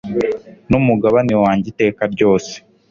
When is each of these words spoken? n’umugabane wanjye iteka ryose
n’umugabane 0.69 1.33
wanjye 1.43 1.67
iteka 1.73 2.03
ryose 2.13 2.53